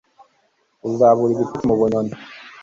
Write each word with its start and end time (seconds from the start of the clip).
uzabura 0.87 1.31
ibitotsi 1.33 1.63
mu 1.69 1.75
bunyoni 1.79 2.11